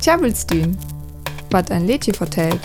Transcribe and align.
Tjabelstün, 0.00 0.76
wat 1.50 1.70
ein 1.70 1.86
Lädchen 1.86 2.14
vertellt. 2.14 2.60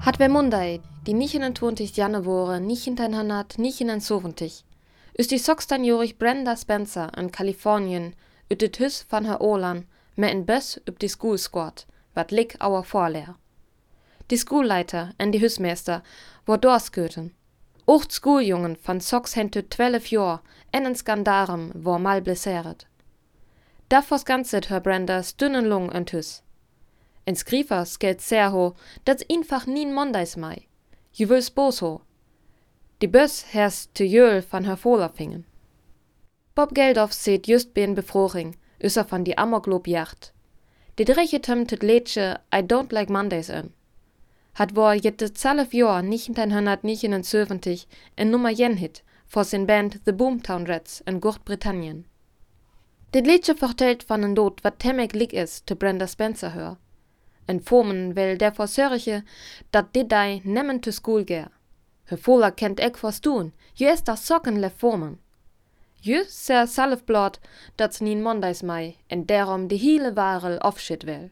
Hat 0.00 0.18
wer 0.18 0.28
Mundai, 0.28 0.80
die 1.06 1.14
nicht 1.14 1.34
in 1.34 1.54
20 1.54 1.96
Januar, 1.96 2.60
nicht 2.60 2.86
in 2.86 2.98
100, 2.98 3.58
nicht 3.58 3.80
in 3.80 4.00
70. 4.00 4.64
Ist 5.14 5.30
die 5.30 5.40
16-jährige 5.40 6.14
Brenda 6.14 6.56
Spencer 6.56 7.10
in 7.18 7.32
Kalifornien 7.32 8.14
ut 8.48 8.60
het 8.60 8.76
hus 8.76 9.04
van 9.08 9.24
haar 9.24 9.40
Olan 9.40 9.86
met 10.14 10.30
een 10.30 10.44
bus 10.44 10.78
op 10.86 10.98
die 10.98 11.08
school 11.08 11.38
squad, 11.38 11.86
wat 12.12 12.30
lik 12.30 12.54
our 12.58 12.84
voorleer. 12.84 13.36
Die 14.26 14.38
schoolleiter 14.38 15.12
en 15.16 15.30
die 15.30 15.40
husmeester 15.40 16.02
wordt 16.44 16.62
doorskuten. 16.62 17.34
Ocht 17.90 18.12
schooljungen 18.12 18.76
van 18.80 19.00
Sox 19.00 19.34
hen 19.34 19.48
tot 19.48 19.70
12 19.70 20.06
jaar 20.06 20.40
en 20.70 20.84
een 20.84 20.94
skandarum 20.94 21.70
war 21.74 22.00
mal 22.00 22.22
blesseret. 22.22 22.86
Davor 23.86 24.18
skanset 24.18 24.68
her 24.68 24.80
Brenda 24.80 25.22
stundenlang 25.22 25.92
en 25.92 26.06
hus. 26.10 26.42
En 27.24 27.36
skriver 27.36 27.86
skelt 27.86 28.22
sehr 28.22 28.50
ho, 28.50 28.74
dat 29.02 29.24
einfach 29.26 29.66
nien 29.66 29.92
mondays 29.92 30.36
mai. 30.36 30.68
Je 31.10 31.26
wils 31.26 31.52
bos 31.52 31.78
ho. 31.78 32.00
Die 32.98 33.08
bus 33.08 33.50
herst 33.50 33.88
te 33.92 34.08
jöl 34.08 34.42
van 34.42 34.64
her 34.64 34.76
Folerfingen. 34.76 35.44
Bob 36.54 36.74
Geldof 36.74 37.12
seht 37.12 37.46
just 37.46 37.72
ben 37.72 37.94
befroring, 37.94 38.56
üsser 38.78 39.04
van 39.08 39.22
die 39.22 39.38
Amoklob 39.38 39.86
jacht. 39.86 40.32
Die 40.94 41.04
dreche 41.04 41.40
tömtet 41.40 41.82
Lädsche 41.82 42.40
I 42.54 42.62
don't 42.62 42.92
like 42.92 43.12
Mondays 43.12 43.48
in. 43.48 43.74
Hat 44.54 44.72
jette 45.02 45.32
zwölf 45.32 45.72
Jahr 45.72 46.02
nicht 46.02 46.28
in 46.28 46.34
1979 46.36 47.86
en 48.16 48.30
Nummer 48.30 48.50
jen 48.50 48.76
hit 48.76 49.02
vor 49.26 49.44
sin 49.44 49.66
Band 49.66 50.00
The 50.04 50.12
Boomtown 50.12 50.66
Rats 50.66 51.02
in 51.06 51.20
Großbritannien. 51.20 52.04
Dit 53.12 53.26
Lädsche 53.26 53.54
vertellt 53.54 54.02
van 54.02 54.24
en 54.24 54.34
Dod 54.34 54.60
wat 54.64 54.78
temmek 54.78 55.14
lik 55.14 55.32
is 55.32 55.60
te 55.64 55.74
Brenda 55.74 56.06
Spencer 56.06 56.50
hör. 56.54 56.76
En 57.46 57.60
Formen 57.60 58.14
will 58.14 58.38
der 58.38 58.52
versörche, 58.52 59.22
dat 59.70 59.92
dit 59.94 60.10
dei 60.10 60.40
nemmen 60.44 60.80
to 60.80 60.90
school 60.90 61.24
gär. 61.24 61.50
Her 62.04 62.18
Fola 62.18 62.50
kennt 62.50 62.80
ek 62.80 62.98
verstun, 62.98 63.52
ju 63.74 63.86
es 63.86 64.02
da 64.02 64.16
Socken 64.16 64.60
le 64.60 64.70
Formen. 64.70 65.18
Je 66.02 66.24
ser 66.28 66.66
salfblad 66.66 67.38
dat 67.76 67.94
ze 67.94 68.02
nien 68.02 68.22
mondays 68.22 68.62
mei 68.62 68.96
en 69.06 69.26
derom 69.26 69.68
de 69.68 69.76
hele 69.76 70.12
warel 70.12 70.58
afschit 70.58 71.02
wil. 71.02 71.30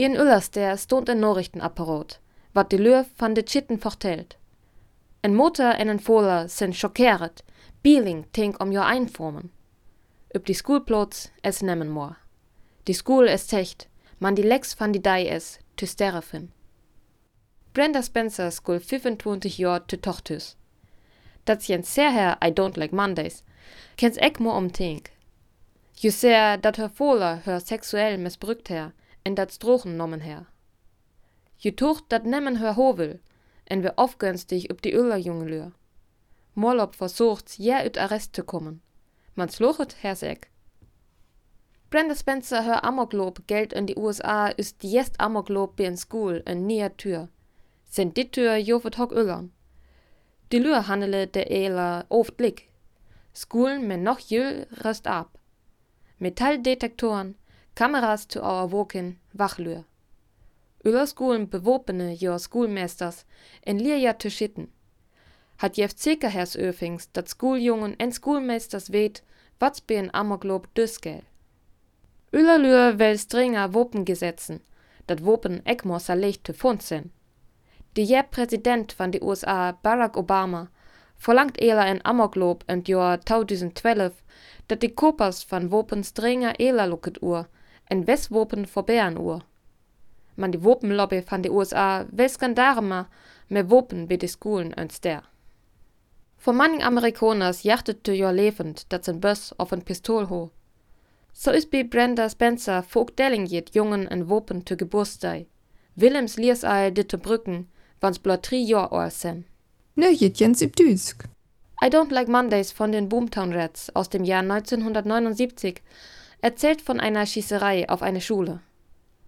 Bien 0.00 0.16
Ullers 0.16 0.50
der 0.50 0.78
stond 0.78 1.08
een 1.08 1.18
Nachrichtenapparat, 1.18 2.20
wat 2.52 2.70
de 2.70 2.78
Löw 2.78 3.04
van 3.16 3.34
de 3.34 3.42
Chitten 3.44 3.80
vertelt. 3.80 4.36
En 5.20 5.34
Mutter 5.34 5.74
en 5.74 5.88
en 5.88 6.00
Foler 6.00 6.48
sind 6.48 6.74
schockeret, 6.74 7.42
Bieling 7.80 8.26
tink 8.30 8.60
om 8.62 8.72
jo 8.72 8.80
einformen. 8.80 9.50
Üb 10.34 10.44
die 10.46 10.54
Schoolplots 10.54 11.30
es 11.40 11.60
nemmen 11.60 11.90
moor. 11.90 12.16
Die 12.82 12.94
School 12.94 13.28
es 13.28 13.46
techt, 13.46 13.88
man 14.18 14.34
die 14.34 14.42
Lex 14.42 14.74
van 14.74 14.92
die 14.92 15.02
Dei 15.02 15.28
es, 15.28 15.58
tu 15.74 15.86
sterfin. 15.86 16.50
Brenda 17.72 18.02
Spencer 18.02 18.50
school 18.50 18.80
25 18.80 19.58
Jahr 19.58 19.86
te 19.86 20.00
tochtus. 20.00 20.56
Dat 21.44 21.66
jen 21.66 21.84
sehr 21.84 22.12
her 22.12 22.38
I 22.42 22.50
don't 22.50 22.76
like 22.76 22.94
Mondays, 22.94 23.42
kens 23.96 24.16
ek 24.16 24.38
mo 24.38 24.50
om 24.50 24.72
tink. 24.72 25.10
Je 25.92 26.10
ser 26.10 26.60
dat 26.60 26.76
her 26.76 26.88
Foler 26.88 27.42
her 27.44 27.60
sexuell 27.60 28.18
missbrückt 28.18 28.68
her, 28.68 28.92
en 29.22 29.34
dat 29.34 29.52
Strochen 29.52 29.96
nommen 29.96 30.20
her. 30.20 30.46
Je 31.56 31.74
tucht 31.74 32.04
dat 32.08 32.24
nemmen 32.24 32.56
her 32.56 32.74
hovel, 32.74 33.18
en 33.64 33.80
we 33.80 33.96
afgunstig 33.96 34.68
op 34.68 34.82
die 34.82 34.94
Uller 34.94 35.18
jongeleur. 35.18 35.72
Morlop 36.52 36.94
versucht, 36.94 37.54
ja 37.58 37.84
ut 37.84 37.96
Arrest 37.96 38.34
zu 38.34 38.44
kommen. 38.44 38.82
Man 39.34 39.48
sluchet 39.48 39.96
hers 40.02 40.22
ek. 40.22 40.50
Brenda 41.90 42.14
Spencer 42.14 42.62
her 42.62 42.84
Amoklob 42.84 43.46
Geld 43.46 43.72
in 43.72 43.86
die 43.86 43.96
USA 43.96 44.48
ist 44.48 44.82
die 44.82 44.90
jest 44.90 45.20
Amoklob 45.20 45.80
in 45.80 45.96
School 45.96 46.42
en 46.44 46.66
nier 46.66 46.96
Tür. 46.96 47.28
Sind 47.84 48.16
die 48.16 48.30
Tür 48.30 48.56
jovet 48.56 48.98
hock 48.98 49.12
Ullern. 49.12 49.52
Die 50.52 50.58
Lür 50.58 50.88
handele 50.88 51.26
der 51.26 51.50
Eler 51.50 52.06
oft 52.08 52.40
lik. 52.40 52.68
Schulen 53.32 53.86
med 53.86 54.00
noch 54.00 54.18
jüll 54.18 54.66
rest 54.84 55.06
ab. 55.06 55.38
Metalldetektoren, 56.18 57.36
Kameras 57.80 58.28
zu 58.28 58.42
our 58.42 58.70
woken, 58.72 59.18
Wachlür. 59.32 59.84
Über 60.84 61.06
Schulen 61.06 61.48
bewopene 61.48 62.12
jo 62.12 62.38
Schulmeisters 62.38 63.24
en 63.62 63.78
Lierja 63.78 64.18
zu 64.18 64.30
schitten. 64.30 64.68
Hat 65.56 65.78
jef 65.78 65.96
Zekerhers 65.96 66.58
Öfings, 66.58 67.10
dat 67.12 67.30
Schuljungen 67.30 67.98
en 67.98 68.12
Schulmeisters 68.12 68.92
weet, 68.92 69.22
wat's 69.58 69.80
bin 69.80 70.12
Amoklob 70.12 70.68
düsgel. 70.74 71.22
Überlür 72.32 72.98
wel 72.98 73.16
strenger 73.16 73.72
Wopengesetzen, 73.72 74.60
dat 75.06 75.24
Wopen 75.24 75.64
ekmos 75.64 76.08
leicht 76.08 76.46
zu 76.46 76.52
fund 76.52 76.82
sind. 76.82 77.10
Die 77.96 78.04
je 78.04 78.22
Präsident 78.30 78.92
van 78.98 79.10
die 79.10 79.22
USA, 79.22 79.72
Barack 79.72 80.18
Obama, 80.18 80.68
verlangt 81.16 81.58
Ela 81.58 81.86
en 81.86 82.04
Amoklob 82.04 82.62
in 82.68 82.84
Jahr 82.84 83.24
2012, 83.24 84.12
dat 84.68 84.82
die 84.82 84.94
Kopers 84.94 85.42
van 85.44 85.70
Wopen 85.70 86.04
strenger 86.04 86.60
Ela 86.60 86.84
luket 86.84 87.22
uur 87.22 87.48
en 87.90 88.06
wes 88.06 88.30
Wopen 88.30 88.66
verbären 88.66 89.18
uur. 89.18 89.42
Man 90.36 90.52
die 90.52 90.62
Wopenlobby 90.62 91.22
van 91.26 91.42
die 91.42 91.50
USA 91.50 92.06
wel 92.10 92.28
skandarema 92.28 93.08
me 93.48 93.70
Wopen 93.70 94.06
bei 94.08 94.16
die 94.16 94.28
Schulen 94.28 94.72
uns 94.74 95.00
der. 95.00 95.22
Vor 96.38 96.54
manchen 96.54 96.82
Amerikaners 96.82 97.64
jachtet 97.64 98.06
du 98.06 98.12
jo 98.12 98.30
lebend, 98.30 98.86
dat 98.92 99.04
sein 99.04 99.20
Böss 99.20 99.52
auf 99.58 99.72
ein 99.72 99.82
Pistol 99.82 100.30
ho. 100.30 100.50
So 101.32 101.50
is 101.50 101.66
bei 101.66 101.84
Brenda 101.84 102.30
Spencer 102.30 102.82
folk 102.82 103.16
delingiert 103.16 103.74
Jungen 103.74 104.06
en 104.08 104.28
Wopen 104.28 104.64
zu 104.66 104.76
Geburtstag. 104.76 105.46
Willems 105.96 106.36
liers 106.36 106.64
ditte 106.94 107.18
Brücken, 107.18 107.68
wanns 108.00 108.18
blot 108.18 108.42
tri 108.42 108.62
Jahr 108.62 108.92
or 108.92 109.10
sen. 109.10 109.44
Nöjetjens 109.96 110.62
üb 110.62 110.76
Düsk. 110.76 111.24
I 111.82 111.88
Don't 111.88 112.12
Like 112.12 112.28
Mondays 112.28 112.72
von 112.72 112.92
den 112.92 113.08
Boomtown 113.08 113.52
Rats 113.52 113.94
aus 113.94 114.08
dem 114.08 114.24
Jahr 114.24 114.42
1979 114.42 115.82
erzählt 116.42 116.80
von 116.82 117.00
einer 117.00 117.26
Schießerei 117.26 117.88
auf 117.88 118.02
eine 118.02 118.20
Schule. 118.20 118.60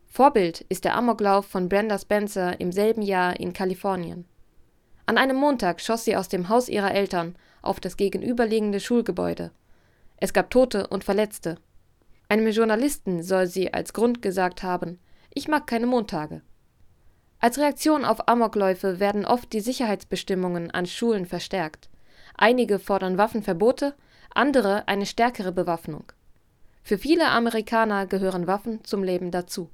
Vorbild 0.07 0.63
ist 0.69 0.85
der 0.85 0.95
Amoklauf 0.97 1.47
von 1.47 1.69
Brenda 1.69 1.99
Spencer 1.99 2.61
im 2.61 2.73
selben 2.73 3.03
Jahr 3.03 3.39
in 3.41 3.53
Kalifornien. 3.53 4.27
An 5.07 5.19
einem 5.19 5.37
Montag 5.37 5.81
schoss 5.81 6.05
sie 6.05 6.17
aus 6.17 6.29
dem 6.29 6.49
Haus 6.49 6.69
ihrer 6.69 6.95
Eltern 6.95 7.37
auf 7.61 7.81
das 7.81 7.97
gegenüberliegende 7.97 8.81
Schulgebäude. 8.81 9.51
Es 10.17 10.33
gab 10.33 10.51
Tote 10.51 10.87
und 10.89 11.05
Verletzte. 11.05 11.57
Einem 12.29 12.49
Journalisten 12.49 13.23
soll 13.23 13.47
sie 13.47 13.73
als 13.75 13.93
Grund 13.93 14.23
gesagt 14.23 14.63
haben, 14.63 14.99
ich 15.35 15.49
mag 15.49 15.67
keine 15.67 15.87
Montage. 15.87 16.43
Als 17.39 17.59
Reaktion 17.59 18.05
auf 18.05 18.29
Amokläufe 18.29 19.01
werden 19.01 19.25
oft 19.25 19.53
die 19.53 19.61
Sicherheitsbestimmungen 19.61 20.71
an 20.71 20.87
Schulen 20.87 21.27
verstärkt. 21.27 21.91
Einige 22.37 22.79
fordern 22.79 23.19
Waffenverbote, 23.19 23.95
andere 24.35 24.87
eine 24.89 25.07
stärkere 25.07 25.53
Bewaffnung. 25.53 26.05
Für 26.83 26.99
viele 26.99 27.29
Amerikaner 27.29 28.07
gehören 28.07 28.47
Waffen 28.47 28.83
zum 28.85 29.05
Leben 29.05 29.31
dazu 29.31 29.71